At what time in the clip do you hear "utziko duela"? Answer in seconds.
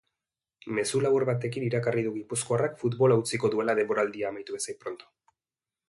3.25-3.77